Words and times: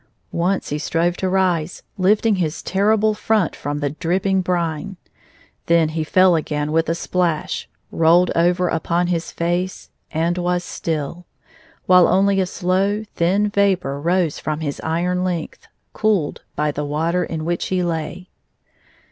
Once 0.31 0.69
he 0.69 0.79
strove 0.79 1.15
to 1.15 1.29
rise, 1.29 1.83
lifting 1.95 2.37
his 2.37 2.63
terrible 2.63 3.13
front 3.13 3.55
from 3.55 3.81
the 3.81 3.91
dripping 3.91 4.41
brine. 4.41 4.97
Then 5.67 5.89
he 5.89 6.03
fell 6.03 6.35
again 6.35 6.71
with 6.71 6.89
a 6.89 6.95
splash, 6.95 7.69
rolled 7.91 8.31
over 8.35 8.67
upon 8.67 9.05
his 9.13 9.31
face, 9.31 9.91
and 10.11 10.39
was 10.39 10.63
still, 10.63 11.27
while 11.85 12.07
only 12.07 12.39
a 12.41 12.47
slow, 12.47 13.03
thin 13.13 13.49
vapor 13.49 14.01
rose 14.01 14.39
from 14.39 14.61
his 14.61 14.81
iron 14.83 15.23
length, 15.23 15.67
cooled 15.93 16.41
by 16.55 16.71
the 16.71 16.83
water 16.83 17.23
in 17.23 17.45
which 17.45 17.67
he 17.67 17.83
lay. 17.83 18.27